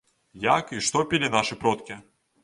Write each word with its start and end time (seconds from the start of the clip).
Як 0.43 0.71
і 0.77 0.79
што 0.87 1.03
пілі 1.11 1.29
нашы 1.35 1.57
продкі? 1.65 1.99